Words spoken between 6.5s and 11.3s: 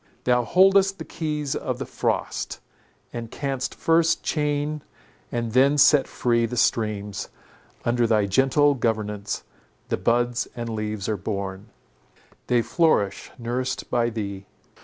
streams; under thy gentle governance the buds and leaves are